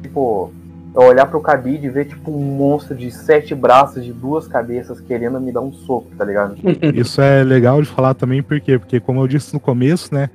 [0.01, 0.53] Tipo,
[0.95, 5.01] eu olhar pro cabide e ver, tipo, um monstro de sete braços, de duas cabeças,
[5.01, 6.55] querendo me dar um soco, tá ligado?
[6.95, 8.79] Isso é legal de falar também, por quê?
[8.79, 10.29] Porque, como eu disse no começo, né?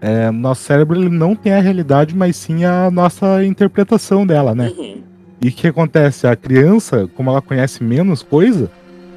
[0.00, 4.72] É, nosso cérebro ele não tem a realidade, mas sim a nossa interpretação dela, né?
[4.76, 5.02] Uhum.
[5.42, 6.26] E o que acontece?
[6.26, 8.70] A criança, como ela conhece menos coisa,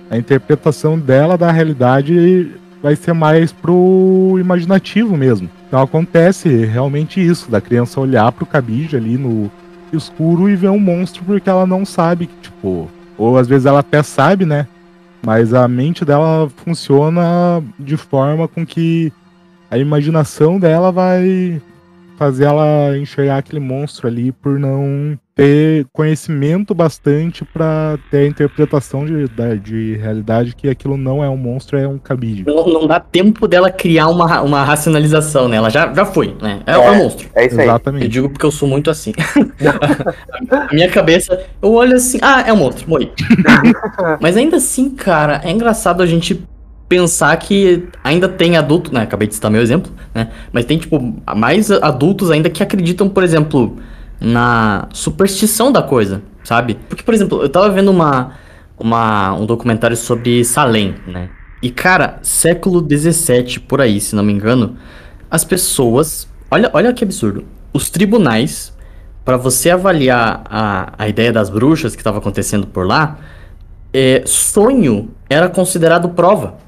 [0.10, 5.50] a interpretação dela da realidade vai ser mais pro imaginativo mesmo.
[5.68, 9.50] Então acontece realmente isso, da criança olhar pro cabide ali no
[9.92, 14.04] escuro e ver um monstro porque ela não sabe tipo, ou às vezes ela até
[14.04, 14.68] sabe, né?
[15.26, 19.14] Mas a mente dela funciona de forma com que
[19.74, 21.60] a imaginação dela vai
[22.16, 29.04] fazer ela enxergar aquele monstro ali por não ter conhecimento bastante para ter a interpretação
[29.04, 29.28] de,
[29.64, 32.46] de realidade que aquilo não é um monstro, é um cabide.
[32.46, 35.58] Não, não dá tempo dela criar uma, uma racionalização, né?
[35.58, 36.60] Ela já, já foi, né?
[36.68, 37.28] É, é, é um monstro.
[37.34, 37.66] É isso aí.
[37.66, 38.06] Exatamente.
[38.06, 39.12] Eu digo porque eu sou muito assim.
[40.52, 43.12] a minha cabeça, eu olho assim, ah, é um monstro, morri.
[44.22, 46.44] Mas ainda assim, cara, é engraçado a gente
[46.94, 49.02] pensar que ainda tem adulto, né?
[49.02, 50.30] Acabei de citar meu exemplo, né?
[50.52, 51.00] Mas tem, tipo,
[51.36, 53.78] mais adultos ainda que acreditam, por exemplo,
[54.22, 56.78] na superstição da coisa, sabe?
[56.88, 58.34] Porque, por exemplo, eu tava vendo uma,
[58.78, 61.30] uma, um documentário sobre Salem, né?
[61.64, 64.78] E, cara, século 17 por aí, se não me engano,
[65.32, 66.28] as pessoas.
[66.52, 67.44] Olha, olha que absurdo.
[67.74, 68.72] Os tribunais,
[69.26, 73.18] para você avaliar a, a ideia das bruxas que estava acontecendo por lá,
[73.92, 76.62] é, sonho era considerado prova.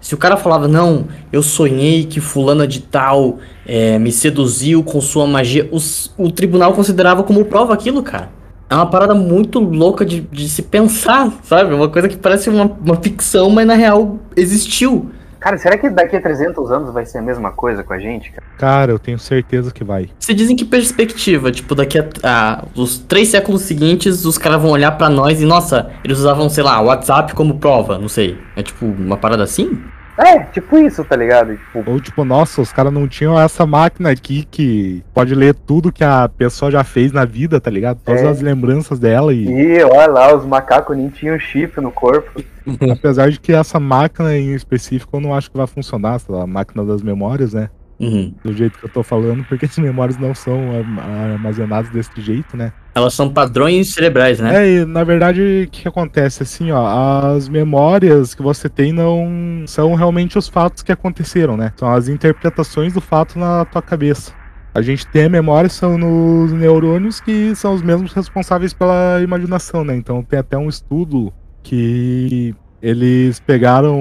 [0.00, 5.00] Se o cara falava, não, eu sonhei que fulana de tal é, me seduziu com
[5.00, 8.30] sua magia, os, o tribunal considerava como prova aquilo, cara.
[8.70, 11.74] É uma parada muito louca de, de se pensar, sabe?
[11.74, 15.10] Uma coisa que parece uma, uma ficção, mas na real existiu.
[15.40, 18.30] Cara, será que daqui a 300 anos vai ser a mesma coisa com a gente,
[18.30, 18.46] cara?
[18.58, 20.10] Cara, eu tenho certeza que vai.
[20.18, 21.50] Você diz em que perspectiva?
[21.52, 25.46] Tipo, daqui a, a os três séculos seguintes, os caras vão olhar para nós e,
[25.46, 28.38] nossa, eles usavam, sei lá, WhatsApp como prova, não sei.
[28.56, 29.80] É tipo uma parada assim?
[30.18, 31.56] É, tipo isso, tá ligado?
[31.56, 31.88] Tipo...
[31.88, 36.02] Ou tipo, nossa, os caras não tinham essa máquina aqui que pode ler tudo que
[36.02, 38.00] a pessoa já fez na vida, tá ligado?
[38.04, 38.28] Todas é.
[38.28, 39.46] as lembranças dela e.
[39.48, 42.42] E olha lá, os macacos nem tinham chifre no corpo.
[42.92, 46.84] Apesar de que essa máquina em específico eu não acho que vai funcionar, a máquina
[46.84, 47.70] das memórias, né?
[48.00, 48.32] Uhum.
[48.44, 50.56] Do jeito que eu tô falando, porque as memórias não são
[51.32, 52.72] armazenadas desse jeito, né?
[52.98, 54.64] Elas são padrões cerebrais, né?
[54.64, 56.42] É, e na verdade, o que, acontece?
[56.42, 56.84] Assim, ó,
[57.34, 61.72] as memórias que você tem não são realmente os fatos que aconteceram, né?
[61.76, 64.32] São as interpretações do fato na tua cabeça.
[64.74, 69.84] A gente tem a memória, são nos neurônios que são os mesmos responsáveis pela imaginação,
[69.84, 69.94] né?
[69.94, 71.32] Então tem até um estudo
[71.62, 73.96] que eles pegaram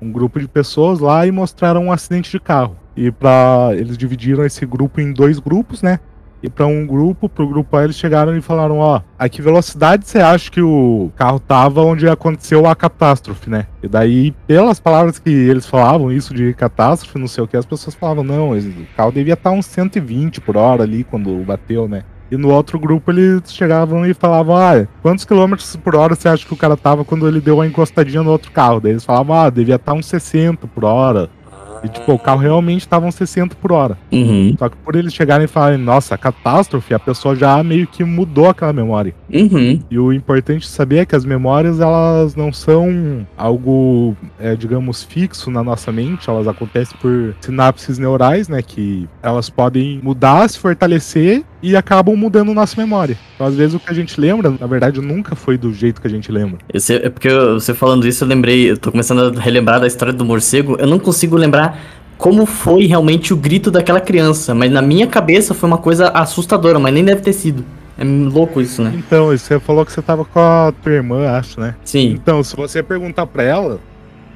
[0.00, 2.76] um grupo de pessoas lá e mostraram um acidente de carro.
[2.96, 6.00] E para eles dividiram esse grupo em dois grupos, né?
[6.42, 10.06] E para um grupo, pro grupo A, eles chegaram e falaram: Ó, a que velocidade
[10.06, 13.66] você acha que o carro tava onde aconteceu a catástrofe, né?
[13.82, 17.66] E daí, pelas palavras que eles falavam, isso de catástrofe, não sei o que, as
[17.66, 22.04] pessoas falavam: Não, o carro devia estar uns 120 por hora ali quando bateu, né?
[22.30, 26.46] E no outro grupo eles chegavam e falavam: Ah, quantos quilômetros por hora você acha
[26.46, 28.80] que o cara tava quando ele deu a encostadinha no outro carro?
[28.80, 31.30] Daí eles falavam: Ah, devia estar uns 60 por hora.
[31.82, 33.96] E, tipo, o carro realmente estava uns 60 por hora.
[34.10, 34.54] Uhum.
[34.58, 38.48] Só que por eles chegarem e falarem, nossa, catástrofe, a pessoa já meio que mudou
[38.48, 39.14] aquela memória.
[39.32, 39.80] Uhum.
[39.90, 45.50] E o importante saber é que as memórias, elas não são algo, é, digamos, fixo
[45.50, 51.44] na nossa mente, elas acontecem por sinapses neurais, né, que elas podem mudar, se fortalecer
[51.62, 53.16] e acabam mudando nossa memória.
[53.34, 56.06] Então, às vezes, o que a gente lembra, na verdade, nunca foi do jeito que
[56.06, 56.58] a gente lembra.
[56.72, 60.12] Esse, é porque você falando isso, eu lembrei, eu tô começando a relembrar da história
[60.12, 61.80] do morcego, eu não consigo lembrar
[62.16, 66.78] como foi realmente o grito daquela criança, mas na minha cabeça foi uma coisa assustadora,
[66.78, 67.64] mas nem deve ter sido.
[67.96, 68.92] É louco isso, né?
[68.96, 71.74] Então, você falou que você tava com a tua irmã, acho, né?
[71.84, 72.10] Sim.
[72.10, 73.80] Então, se você perguntar pra ela,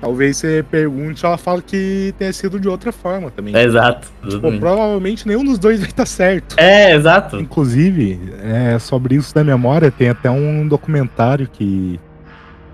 [0.02, 3.54] Talvez você pergunte, ela fala que tenha sido de outra forma também.
[3.54, 4.10] É, exato.
[4.28, 6.56] Tipo, provavelmente nenhum dos dois vai estar certo.
[6.58, 7.38] É, exato.
[7.38, 12.00] Inclusive, é, sobre isso da memória, tem até um documentário que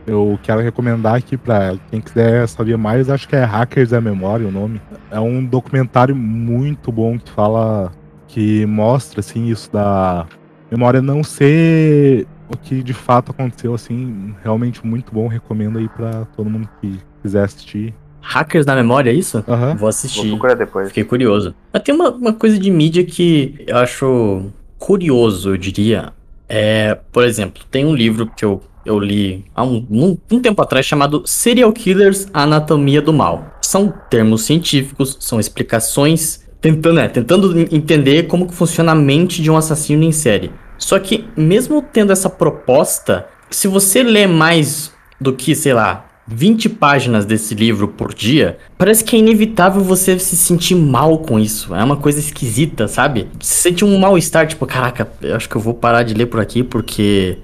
[0.07, 3.11] eu quero recomendar aqui para quem quiser saber mais.
[3.11, 4.81] Acho que é Hackers da Memória o nome.
[5.11, 7.93] É um documentário muito bom que fala,
[8.27, 10.27] que mostra assim isso da
[10.71, 15.29] memória não ser o que de fato aconteceu, assim, realmente muito bom.
[15.29, 17.95] Recomendo aí para todo mundo que quiser assistir.
[18.21, 19.45] Hackers na memória, é isso?
[19.47, 19.77] Uhum.
[19.77, 20.37] Vou assistir.
[20.37, 20.89] Vou depois.
[20.89, 21.55] Fiquei curioso.
[21.73, 24.47] Mas tem uma, uma coisa de mídia que eu acho
[24.79, 26.13] curioso, eu diria.
[26.49, 30.61] É, por exemplo, tem um livro que eu, eu li há um, um, um tempo
[30.61, 33.45] atrás chamado Serial Killers Anatomia do Mal.
[33.63, 39.51] São termos científicos, são explicações tentando, né, tentando entender como que funciona a mente de
[39.51, 40.51] um assassino em série.
[40.77, 46.69] Só que, mesmo tendo essa proposta, se você lê mais do que, sei lá, 20
[46.69, 51.75] páginas desse livro por dia, parece que é inevitável você se sentir mal com isso.
[51.75, 53.29] É uma coisa esquisita, sabe?
[53.41, 56.41] Você sente um mal-estar, tipo, caraca, eu acho que eu vou parar de ler por
[56.41, 57.39] aqui porque.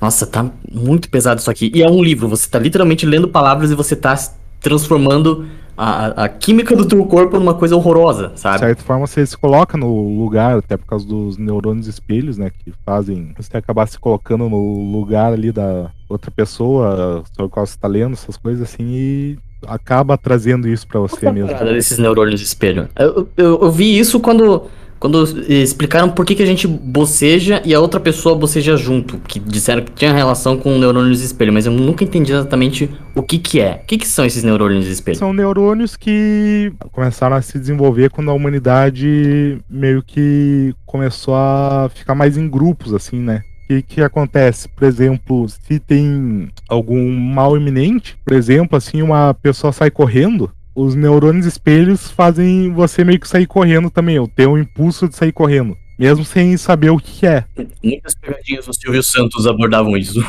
[0.00, 1.70] Nossa, tá muito pesado isso aqui.
[1.74, 4.18] E é um livro, você tá literalmente lendo palavras e você tá
[4.58, 8.56] transformando a, a, química do teu corpo numa coisa horrorosa, sabe?
[8.56, 12.50] De certa forma, você se coloca no lugar, até por causa dos neurônios espelhos, né?
[12.50, 17.66] Que fazem você acabar se colocando no lugar ali da outra pessoa sobre a qual
[17.66, 21.54] você tá lendo, essas coisas assim, e acaba trazendo isso para você Qual mesmo.
[21.64, 22.88] desses neurônios espelho.
[22.98, 24.68] Eu, eu, eu vi isso quando
[25.00, 29.40] quando explicaram por que, que a gente boceja e a outra pessoa boceja junto, que
[29.40, 33.60] disseram que tinha relação com neurônios espelho, mas eu nunca entendi exatamente o que que
[33.60, 33.80] é.
[33.82, 35.16] O que que são esses neurônios espelho?
[35.16, 42.14] São neurônios que começaram a se desenvolver quando a humanidade meio que começou a ficar
[42.14, 43.40] mais em grupos, assim, né?
[43.70, 44.68] O que, que acontece?
[44.68, 50.96] Por exemplo, se tem algum mal iminente, por exemplo, assim, uma pessoa sai correndo, os
[50.96, 55.30] neurônios espelhos fazem você meio que sair correndo também, ou ter um impulso de sair
[55.30, 55.76] correndo.
[55.96, 57.44] Mesmo sem saber o que é.
[57.84, 60.20] Muitas pegadinhas do Silvio Santos abordavam isso.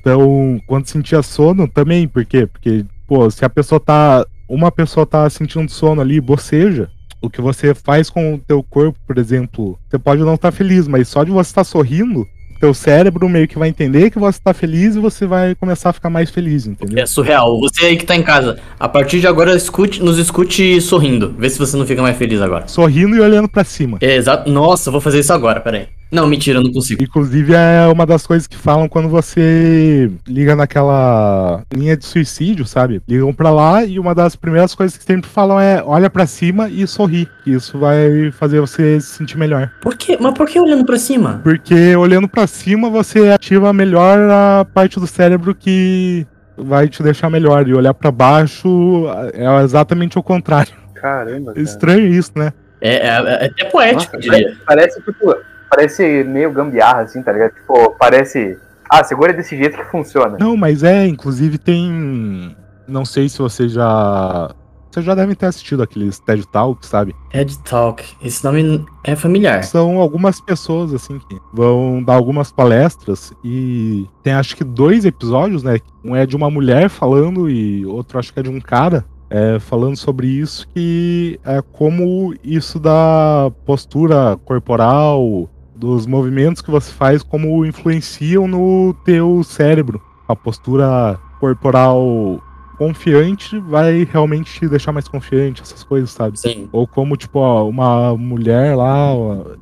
[0.00, 2.44] Então, quando sentia sono, também, por quê?
[2.44, 4.26] Porque, pô, se a pessoa tá.
[4.46, 6.90] Uma pessoa tá sentindo sono ali, boceja,
[7.24, 10.56] o que você faz com o teu corpo, por exemplo, você pode não estar tá
[10.56, 12.26] feliz, mas só de você estar tá sorrindo,
[12.60, 15.92] teu cérebro meio que vai entender que você tá feliz e você vai começar a
[15.92, 17.02] ficar mais feliz, entendeu?
[17.02, 17.60] É surreal.
[17.60, 21.34] Você aí que tá em casa, a partir de agora escute, nos escute sorrindo.
[21.38, 22.66] Vê se você não fica mais feliz agora.
[22.66, 23.98] Sorrindo e olhando para cima.
[24.00, 24.50] É, exato.
[24.50, 25.88] Nossa, vou fazer isso agora, peraí.
[26.10, 27.02] Não, mentira, eu não consigo.
[27.02, 33.02] Inclusive, é uma das coisas que falam quando você liga naquela linha de suicídio, sabe?
[33.08, 36.68] Ligam para lá e uma das primeiras coisas que sempre falam é olha para cima
[36.68, 37.28] e sorri.
[37.44, 39.70] Isso vai fazer você se sentir melhor.
[39.80, 40.16] Por quê?
[40.20, 41.40] Mas por que olhando para cima?
[41.42, 47.28] Porque olhando para cima você ativa melhor a parte do cérebro que vai te deixar
[47.28, 47.66] melhor.
[47.66, 50.72] E olhar para baixo é exatamente o contrário.
[50.94, 51.52] Caramba.
[51.52, 51.62] Cara.
[51.62, 52.52] Estranho isso, né?
[52.80, 54.56] É, é, é até poético, Nossa, diria.
[54.66, 55.34] Parece, tipo,
[55.70, 57.54] parece meio gambiarra, assim, tá ligado?
[57.54, 58.58] Tipo, parece.
[58.88, 60.36] Ah, segura desse jeito que funciona.
[60.38, 62.56] Não, mas é, inclusive tem.
[62.86, 64.54] Não sei se você já.
[64.94, 67.16] Vocês já devem ter assistido aqueles TED Talk, sabe?
[67.30, 69.64] TED Talk, esse nome é familiar.
[69.64, 75.64] São algumas pessoas, assim, que vão dar algumas palestras e tem acho que dois episódios,
[75.64, 75.80] né?
[76.04, 79.04] Um é de uma mulher falando e outro acho que é de um cara.
[79.28, 85.50] É, falando sobre isso, que é como isso da postura corporal,
[85.84, 90.00] dos movimentos que você faz, como influenciam no teu cérebro.
[90.26, 92.42] A postura corporal
[92.78, 96.40] confiante vai realmente te deixar mais confiante, essas coisas, sabe?
[96.40, 96.68] Sim.
[96.72, 99.12] Ou como, tipo, ó, uma mulher lá,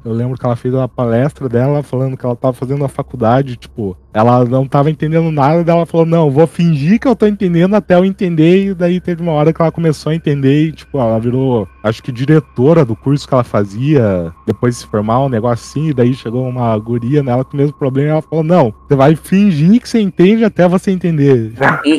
[0.04, 3.56] eu lembro que ela fez uma palestra dela falando que ela tava fazendo a faculdade,
[3.56, 7.26] tipo, ela não tava entendendo nada, daí ela falou, não, vou fingir que eu tô
[7.26, 10.72] entendendo até eu entender, e daí teve uma hora que ela começou a entender e,
[10.72, 15.24] tipo, ela virou, acho que diretora do curso que ela fazia, depois de se formar,
[15.24, 18.22] um negócio assim, e daí chegou uma guria nela com o mesmo problema, e ela
[18.22, 21.52] falou, não, você vai fingir que você entende até você entender.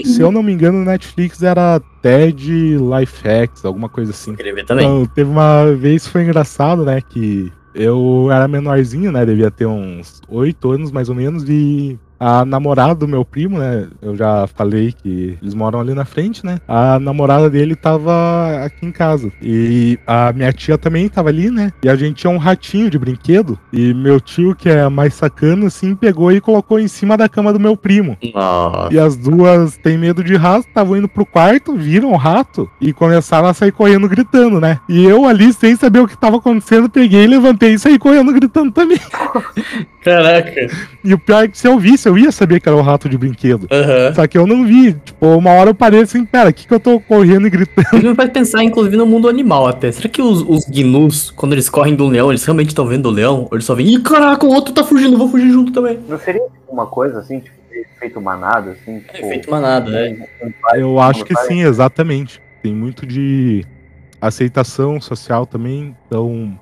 [0.06, 4.32] se eu não me engano, Netflix era TED Life Hacks, alguma coisa assim.
[4.32, 4.86] Escrever também.
[4.86, 9.26] Então, teve uma vez, foi engraçado, né, que eu era menorzinho, né?
[9.26, 13.86] Devia ter uns oito anos mais ou menos, e a namorada do meu primo, né?
[14.02, 16.58] Eu já falei que eles moram ali na frente, né?
[16.66, 19.30] A namorada dele tava aqui em casa.
[19.42, 21.74] E a minha tia também tava ali, né?
[21.84, 23.60] E a gente tinha um ratinho de brinquedo.
[23.74, 27.52] E meu tio, que é mais sacano, assim, pegou e colocou em cima da cama
[27.52, 28.18] do meu primo.
[28.34, 28.94] Nossa.
[28.94, 32.94] E as duas têm medo de rato, estavam indo pro quarto, viram o rato e
[32.94, 34.80] começaram a sair correndo gritando, né?
[34.88, 38.72] E eu ali, sem saber o que tava acontecendo, peguei, levantei e saí correndo gritando
[38.72, 39.00] também.
[40.04, 40.68] Caraca.
[41.04, 43.08] E o pior é que se eu visse, eu ia saber que era o rato
[43.08, 43.64] de brinquedo.
[43.64, 44.16] Uhum.
[44.16, 44.94] Só que eu não vi.
[44.94, 47.88] Tipo, uma hora eu parei assim, pera, o que, que eu tô correndo e gritando?
[47.94, 49.92] Ele me faz pensar, inclusive, no mundo animal até.
[49.92, 53.12] Será que os, os gnus, quando eles correm do leão, eles realmente estão vendo o
[53.12, 53.48] leão?
[53.50, 56.00] Ou eles só veem, ih, caraca, o outro tá fugindo, vou fugir junto também.
[56.08, 57.56] Não seria uma coisa assim, tipo,
[58.04, 59.00] efeito manada, assim?
[59.00, 60.26] Tipo, é, efeito manada, né?
[60.76, 62.42] Eu acho que sim, exatamente.
[62.62, 63.66] Tem muito de
[64.20, 66.58] aceitação social também, então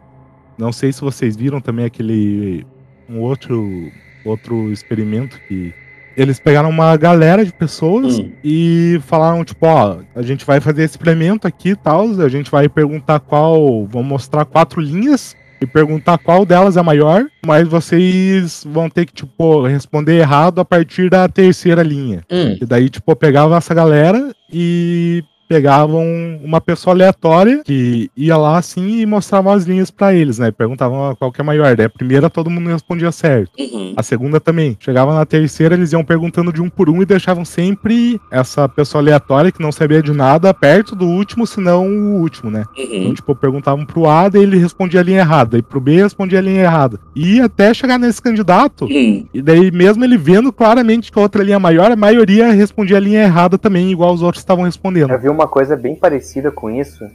[0.58, 2.66] não sei se vocês viram também aquele
[3.10, 3.92] um outro
[4.26, 5.74] outro experimento que
[6.16, 8.32] eles pegaram uma galera de pessoas hum.
[8.44, 12.52] e falaram, tipo, ó, a gente vai fazer esse experimento aqui e tal, a gente
[12.52, 13.86] vai perguntar qual.
[13.88, 19.14] Vamos mostrar quatro linhas e perguntar qual delas é maior, mas vocês vão ter que,
[19.14, 22.24] tipo, responder errado a partir da terceira linha.
[22.32, 22.58] Hum.
[22.60, 29.02] E daí, tipo, pegava essa galera e pegavam uma pessoa aleatória que ia lá assim
[29.02, 30.50] e mostrava as linhas para eles, né?
[30.50, 31.76] Perguntavam qual que é maior.
[31.76, 33.52] Daí a primeira todo mundo respondia certo.
[33.60, 33.94] Uhum.
[33.98, 34.78] A segunda também.
[34.80, 39.02] Chegava na terceira, eles iam perguntando de um por um e deixavam sempre essa pessoa
[39.02, 42.64] aleatória que não sabia de nada perto do último, senão o último, né?
[42.78, 42.88] Uhum.
[42.90, 45.58] Então, tipo, perguntavam pro A, daí ele respondia a linha errada.
[45.58, 46.98] E pro B respondia a linha errada.
[47.14, 49.26] E até chegar nesse candidato, uhum.
[49.34, 52.96] e daí mesmo ele vendo claramente que a outra linha é maior, a maioria respondia
[52.96, 55.12] a linha errada também, igual os outros estavam respondendo.
[55.12, 57.10] Eu vi uma uma coisa bem parecida com isso.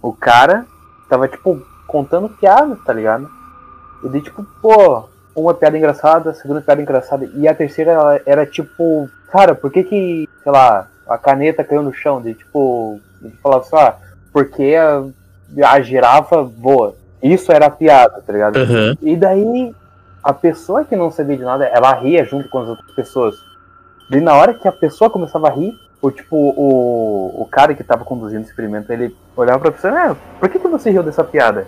[0.00, 0.64] O cara
[1.08, 3.28] tava, tipo, contando piada, tá ligado?
[4.04, 7.28] E daí, tipo, pô, uma piada engraçada, a segunda piada engraçada.
[7.34, 11.92] E a terceira era tipo, cara, por que que, sei lá, a caneta caiu no
[11.92, 12.20] chão?
[12.20, 13.94] De tipo, ele falava assim, ah,
[14.32, 15.04] porque a,
[15.68, 16.94] a girafa voa.
[17.22, 18.56] Isso era a piada, tá ligado?
[18.56, 18.96] Uhum.
[19.02, 19.74] E daí,
[20.22, 23.34] a pessoa que não sabia de nada, ela ria junto com as outras pessoas.
[24.10, 25.72] E na hora que a pessoa começava a rir,
[26.02, 30.16] o tipo, o, o cara que tava conduzindo o experimento, ele olhava pra pessoa, ah,
[30.40, 31.64] por que, que você riu dessa piada?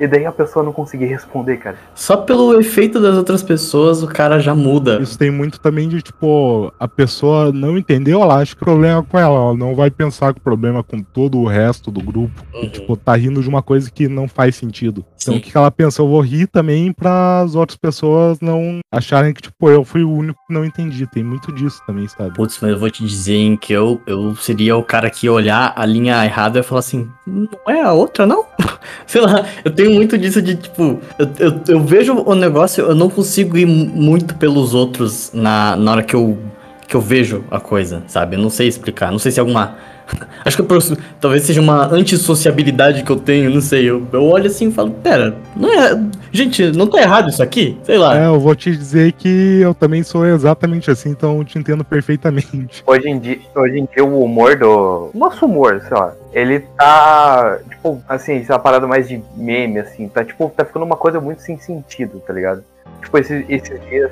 [0.00, 1.76] E daí a pessoa não conseguia responder, cara.
[1.94, 5.00] Só pelo efeito das outras pessoas, o cara já muda.
[5.00, 9.00] Isso tem muito também de, tipo, a pessoa não entendeu, ela acha que o problema
[9.00, 9.38] é com ela.
[9.38, 12.44] Ela não vai pensar que o problema é com todo o resto do grupo.
[12.54, 12.64] Uhum.
[12.64, 15.04] E, tipo, tá rindo de uma coisa que não faz sentido.
[15.20, 15.40] Então, Sim.
[15.40, 16.02] o que ela pensa?
[16.02, 20.10] Eu vou rir também para as outras pessoas não acharem que, tipo, eu fui o
[20.10, 21.06] único que não entendi.
[21.06, 22.34] Tem muito disso também, sabe?
[22.34, 25.32] Putz, mas eu vou te dizer hein, que eu, eu seria o cara que ia
[25.32, 28.44] olhar a linha errada e falar assim, não é a outra, não?
[29.06, 32.94] Sei lá, eu tenho muito disso de, tipo, eu, eu, eu vejo o negócio, eu
[32.94, 36.38] não consigo ir mu- muito pelos outros na, na hora que eu,
[36.86, 38.36] que eu vejo a coisa, sabe?
[38.36, 39.76] Eu não sei explicar, não sei se é alguma...
[40.44, 43.88] Acho que eu posso- talvez seja uma antissociabilidade que eu tenho, não sei.
[43.90, 45.98] Eu, eu olho assim e falo, pera, não é...
[46.30, 47.78] Gente, não tá errado isso aqui?
[47.84, 48.18] Sei lá.
[48.18, 51.84] É, eu vou te dizer que eu também sou exatamente assim, então eu te entendo
[51.84, 52.82] perfeitamente.
[52.86, 55.10] Hoje em dia, hoje em dia o humor do.
[55.14, 56.12] Nosso humor, sei lá.
[56.32, 57.58] Ele tá.
[57.70, 60.06] Tipo, assim, essa parada mais de meme, assim.
[60.08, 62.62] Tá tipo, tá ficando uma coisa muito sem sentido, tá ligado?
[63.02, 64.10] Tipo, esses, esses dias.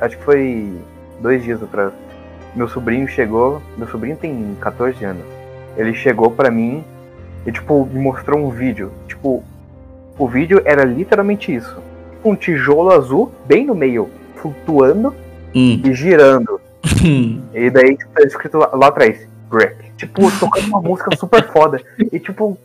[0.00, 0.72] Acho que foi
[1.20, 1.92] dois dias atrás.
[2.56, 3.60] Meu sobrinho chegou.
[3.76, 5.24] Meu sobrinho tem 14 anos.
[5.78, 6.84] Ele chegou pra mim
[7.46, 8.92] e, tipo, me mostrou um vídeo.
[9.06, 9.42] Tipo,
[10.18, 11.78] o vídeo era literalmente isso.
[12.24, 15.14] Um tijolo azul bem no meio, flutuando
[15.54, 15.80] Hum.
[15.84, 16.60] e girando.
[17.54, 19.92] E daí tipo, tá escrito lá, lá atrás, Break.
[19.96, 21.80] Tipo, tocando uma música super foda.
[22.12, 22.58] E tipo,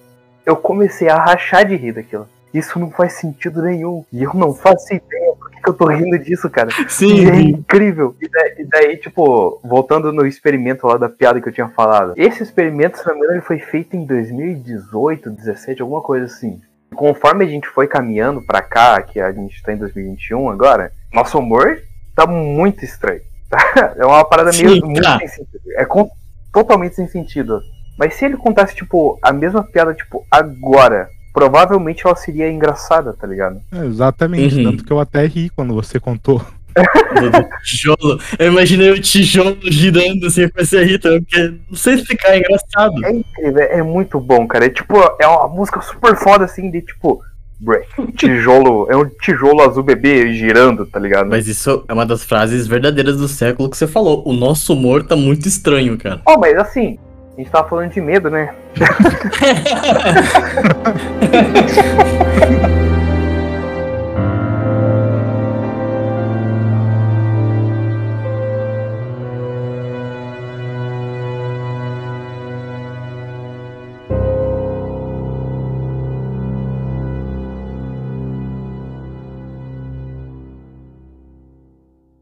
[0.45, 2.27] eu comecei a rachar de rir daquilo.
[2.53, 4.03] Isso não faz sentido nenhum.
[4.11, 5.33] E eu não faço ideia
[5.63, 6.69] que, eu tô rindo disso, cara.
[6.79, 7.49] E é Sim.
[7.49, 8.15] incrível.
[8.21, 12.13] E daí, e daí, tipo, voltando no experimento lá da piada que eu tinha falado.
[12.17, 16.59] Esse experimento, se não me engano, ele foi feito em 2018, 17, alguma coisa assim.
[16.95, 21.39] Conforme a gente foi caminhando pra cá, que a gente tá em 2021 agora, nosso
[21.39, 21.77] humor
[22.15, 23.21] tá muito estranho.
[23.49, 23.57] tá?
[23.97, 25.17] É uma parada meio Sim, muito tá.
[25.19, 25.61] sem sentido.
[25.77, 26.09] É com-
[26.51, 27.59] totalmente sem sentido.
[27.97, 33.25] Mas se ele contasse, tipo, a mesma piada, tipo, agora, provavelmente ela seria engraçada, tá
[33.27, 33.59] ligado?
[33.71, 34.63] É, exatamente, Uhum.
[34.71, 36.41] tanto que eu até ri quando você contou.
[37.63, 38.19] tijolo.
[38.39, 42.29] Eu imaginei o tijolo girando assim, eu comecei a rir também, porque não sei explicar,
[42.33, 43.05] é engraçado.
[43.05, 44.65] É incrível, é muito bom, cara.
[44.65, 47.21] É tipo, é uma música super foda assim, de tipo,
[47.59, 47.87] break.
[48.15, 51.29] Tijolo, é um tijolo azul bebê girando, tá ligado?
[51.29, 54.23] Mas isso é uma das frases verdadeiras do século que você falou.
[54.25, 56.21] O nosso humor tá muito estranho, cara.
[56.25, 56.97] Oh, mas assim,
[57.35, 58.53] a gente tava falando de medo, né?